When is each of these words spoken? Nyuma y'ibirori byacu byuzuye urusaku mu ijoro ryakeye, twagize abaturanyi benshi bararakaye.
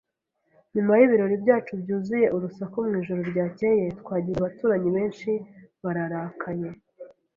Nyuma 0.75 0.91
y'ibirori 0.99 1.35
byacu 1.43 1.73
byuzuye 1.81 2.27
urusaku 2.35 2.77
mu 2.89 2.93
ijoro 3.01 3.21
ryakeye, 3.31 3.85
twagize 4.01 4.37
abaturanyi 4.39 4.89
benshi 4.97 5.31
bararakaye. 5.83 6.67